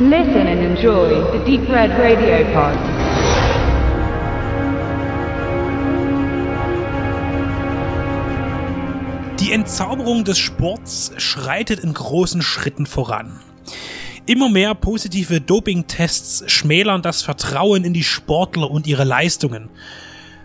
[0.00, 2.78] Listen and enjoy the Deep Red Radio Pod.
[9.40, 13.40] Die Entzauberung des Sports schreitet in großen Schritten voran.
[14.24, 19.68] Immer mehr positive Dopingtests schmälern das Vertrauen in die Sportler und ihre Leistungen.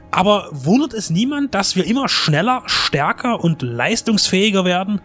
[0.09, 4.99] Aber wundert es niemand, dass wir immer schneller, stärker und leistungsfähiger werden?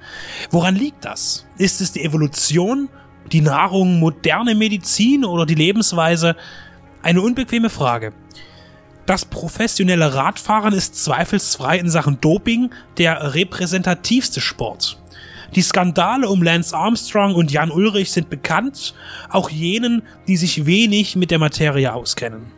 [0.51, 1.45] Woran liegt das?
[1.59, 2.89] Ist es die Evolution,
[3.33, 6.37] die Nahrung, moderne Medizin oder die Lebensweise?
[7.03, 8.13] Eine unbequeme Frage.
[9.07, 15.01] Das professionelle Radfahren ist zweifelsfrei in Sachen Doping der repräsentativste Sport.
[15.55, 18.95] Die Skandale um Lance Armstrong und Jan Ulrich sind bekannt,
[19.31, 22.58] auch jenen, die sich wenig mit der Materie auskennen.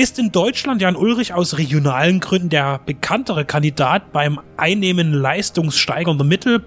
[0.00, 6.64] Ist in Deutschland Jan Ulrich aus regionalen Gründen der bekanntere Kandidat beim Einnehmen leistungssteigernder Mittel,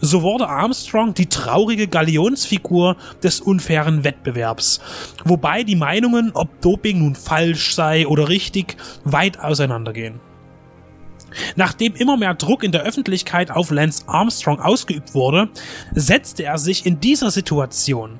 [0.00, 4.80] so wurde Armstrong die traurige Galionsfigur des unfairen Wettbewerbs,
[5.24, 10.20] wobei die Meinungen, ob Doping nun falsch sei oder richtig, weit auseinandergehen.
[11.56, 15.48] Nachdem immer mehr Druck in der Öffentlichkeit auf Lance Armstrong ausgeübt wurde,
[15.94, 18.18] setzte er sich in dieser Situation,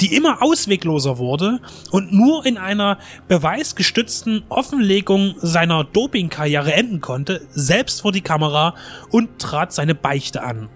[0.00, 2.98] die immer auswegloser wurde und nur in einer
[3.28, 8.74] beweisgestützten Offenlegung seiner Dopingkarriere enden konnte, selbst vor die Kamera
[9.10, 10.68] und trat seine Beichte an.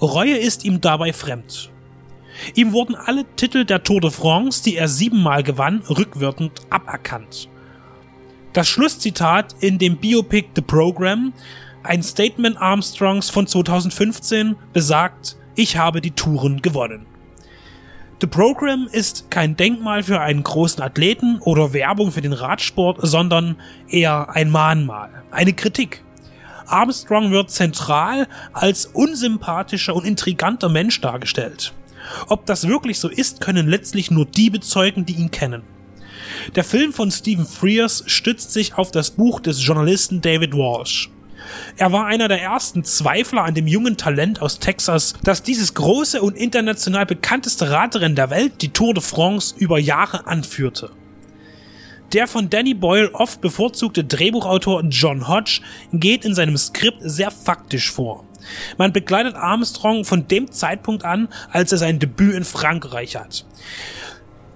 [0.00, 1.70] Reue ist ihm dabei fremd.
[2.54, 7.48] Ihm wurden alle Titel der Tour de France, die er siebenmal gewann, rückwirkend aberkannt.
[8.54, 11.32] Das Schlusszitat in dem Biopic The Program,
[11.82, 17.04] ein Statement Armstrongs von 2015, besagt, ich habe die Touren gewonnen.
[18.20, 23.56] The Program ist kein Denkmal für einen großen Athleten oder Werbung für den Radsport, sondern
[23.88, 26.04] eher ein Mahnmal, eine Kritik.
[26.66, 31.74] Armstrong wird zentral als unsympathischer und intriganter Mensch dargestellt.
[32.28, 35.64] Ob das wirklich so ist, können letztlich nur die bezeugen, die ihn kennen.
[36.54, 41.10] Der Film von Stephen Frears stützt sich auf das Buch des Journalisten David Walsh.
[41.76, 46.22] Er war einer der ersten Zweifler an dem jungen Talent aus Texas, das dieses große
[46.22, 50.90] und international bekannteste Radrennen der Welt, die Tour de France, über Jahre anführte.
[52.12, 55.60] Der von Danny Boyle oft bevorzugte Drehbuchautor John Hodge
[55.92, 58.24] geht in seinem Skript sehr faktisch vor.
[58.78, 63.44] Man begleitet Armstrong von dem Zeitpunkt an, als er sein Debüt in Frankreich hat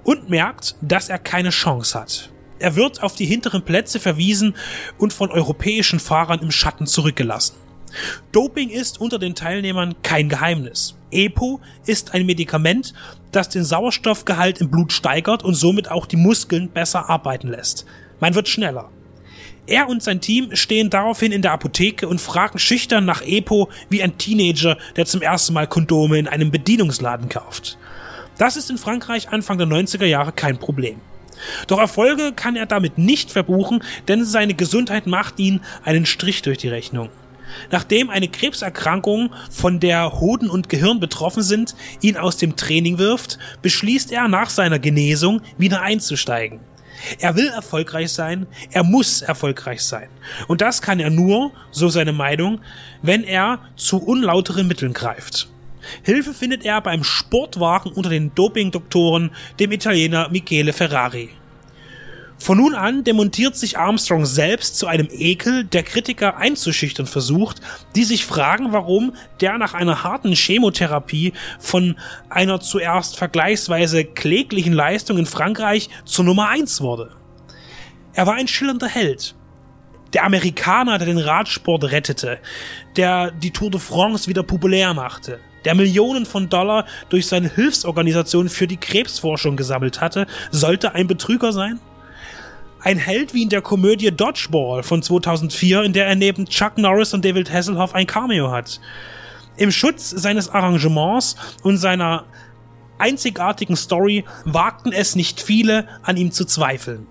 [0.08, 2.30] und merkt, dass er keine Chance hat.
[2.58, 4.56] Er wird auf die hinteren Plätze verwiesen
[4.96, 7.56] und von europäischen Fahrern im Schatten zurückgelassen.
[8.32, 10.96] Doping ist unter den Teilnehmern kein Geheimnis.
[11.10, 12.94] EPO ist ein Medikament,
[13.32, 17.84] das den Sauerstoffgehalt im Blut steigert und somit auch die Muskeln besser arbeiten lässt.
[18.18, 18.88] Man wird schneller.
[19.66, 24.02] Er und sein Team stehen daraufhin in der Apotheke und fragen schüchtern nach EPO wie
[24.02, 27.76] ein Teenager, der zum ersten Mal Kondome in einem Bedienungsladen kauft.
[28.38, 31.00] Das ist in Frankreich Anfang der 90er Jahre kein Problem.
[31.66, 36.58] Doch Erfolge kann er damit nicht verbuchen, denn seine Gesundheit macht ihn einen Strich durch
[36.58, 37.10] die Rechnung.
[37.70, 43.38] Nachdem eine Krebserkrankung, von der Hoden und Gehirn betroffen sind, ihn aus dem Training wirft,
[43.62, 46.60] beschließt er nach seiner Genesung wieder einzusteigen.
[47.20, 50.08] Er will erfolgreich sein, er muss erfolgreich sein.
[50.48, 52.60] Und das kann er nur, so seine Meinung,
[53.02, 55.48] wenn er zu unlauteren Mitteln greift.
[56.02, 61.30] Hilfe findet er beim Sportwagen unter den Dopingdoktoren, dem Italiener Michele Ferrari.
[62.40, 67.60] Von nun an demontiert sich Armstrong selbst zu einem Ekel, der Kritiker einzuschüchtern versucht,
[67.96, 71.98] die sich fragen, warum der nach einer harten Chemotherapie von
[72.30, 77.10] einer zuerst vergleichsweise kläglichen Leistung in Frankreich zur Nummer eins wurde.
[78.14, 79.34] Er war ein schillernder Held.
[80.12, 82.38] Der Amerikaner, der den Radsport rettete,
[82.96, 88.48] der die Tour de France wieder populär machte der Millionen von Dollar durch seine Hilfsorganisation
[88.48, 91.80] für die Krebsforschung gesammelt hatte, sollte ein Betrüger sein?
[92.80, 97.12] Ein Held wie in der Komödie Dodgeball von 2004, in der er neben Chuck Norris
[97.12, 98.80] und David Hasselhoff ein Cameo hat.
[99.56, 102.24] Im Schutz seines Arrangements und seiner
[102.98, 107.06] einzigartigen Story wagten es nicht viele, an ihm zu zweifeln.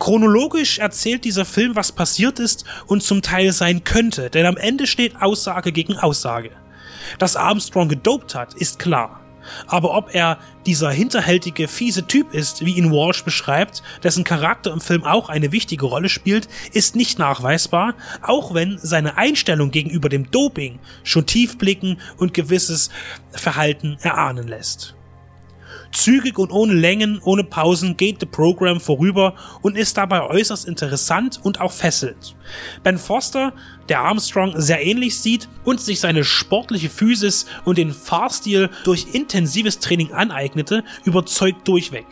[0.00, 4.86] Chronologisch erzählt dieser Film, was passiert ist und zum Teil sein könnte, denn am Ende
[4.86, 6.50] steht Aussage gegen Aussage.
[7.18, 9.20] Dass Armstrong gedopt hat, ist klar.
[9.66, 14.80] Aber ob er dieser hinterhältige, fiese Typ ist, wie ihn Walsh beschreibt, dessen Charakter im
[14.80, 20.30] Film auch eine wichtige Rolle spielt, ist nicht nachweisbar, auch wenn seine Einstellung gegenüber dem
[20.30, 22.90] Doping schon Tiefblicken und gewisses
[23.32, 24.94] Verhalten erahnen lässt.
[25.92, 31.40] Zügig und ohne Längen, ohne Pausen geht The Program vorüber und ist dabei äußerst interessant
[31.42, 32.36] und auch fesselnd.
[32.82, 33.52] Ben Foster,
[33.88, 39.78] der Armstrong sehr ähnlich sieht und sich seine sportliche Physis und den Fahrstil durch intensives
[39.78, 42.06] Training aneignete, überzeugt durchweg.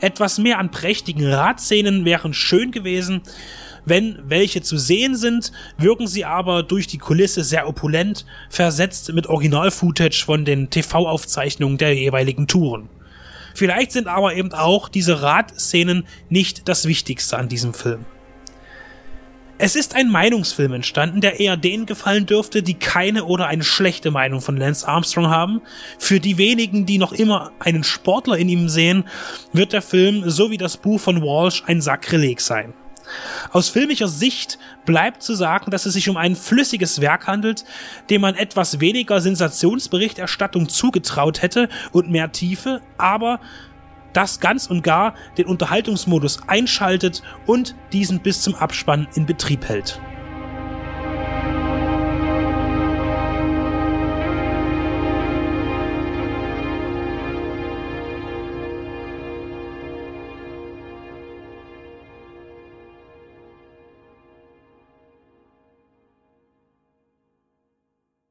[0.00, 3.22] Etwas mehr an prächtigen Radszenen wären schön gewesen,
[3.84, 9.26] wenn welche zu sehen sind, wirken sie aber durch die Kulisse sehr opulent, versetzt mit
[9.26, 12.88] Original-Footage von den TV-Aufzeichnungen der jeweiligen Touren.
[13.54, 18.04] Vielleicht sind aber eben auch diese Radszenen nicht das Wichtigste an diesem Film.
[19.56, 24.10] Es ist ein Meinungsfilm entstanden, der eher denen gefallen dürfte, die keine oder eine schlechte
[24.10, 25.62] Meinung von Lance Armstrong haben.
[25.96, 29.04] Für die wenigen, die noch immer einen Sportler in ihm sehen,
[29.52, 32.74] wird der Film, so wie das Buch von Walsh, ein Sakrileg sein.
[33.50, 37.64] Aus filmischer Sicht bleibt zu sagen, dass es sich um ein flüssiges Werk handelt,
[38.10, 43.40] dem man etwas weniger Sensationsberichterstattung zugetraut hätte und mehr Tiefe, aber
[44.12, 50.00] das ganz und gar den Unterhaltungsmodus einschaltet und diesen bis zum Abspann in Betrieb hält.